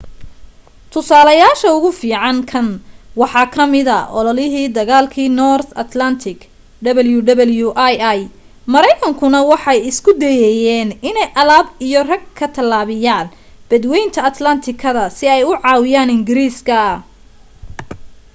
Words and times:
tusaalayaasha 0.91 1.67
ugu 1.77 1.89
fiican 2.01 2.37
kan 2.51 2.67
waxa 3.21 3.43
ka 3.53 3.63
mida 3.73 3.97
ololihii 4.17 4.67
dagaalka 4.77 5.23
north 5.41 5.69
atlantic 5.83 6.39
wwii 7.17 8.19
maraynkanku 8.73 9.25
waxay 9.51 9.79
isku 9.89 10.11
dayayeen 10.23 10.89
inay 11.09 11.27
alaab 11.41 11.67
iyo 11.87 12.01
rag 12.11 12.23
ka 12.37 12.45
tallaabiyaan 12.55 13.27
badwaynta 13.69 14.19
atlaantiga 14.29 15.03
si 15.17 15.25
ay 15.35 15.41
u 15.49 15.51
caawiyaan 15.63 16.11
ingiriiska 16.15 16.77